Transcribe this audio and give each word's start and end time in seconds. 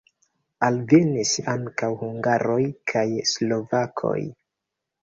Alvenis 0.67 1.33
ankaŭ 1.53 1.91
hungaroj 2.01 2.59
kaj 2.95 3.05
slovakoj. 3.35 4.21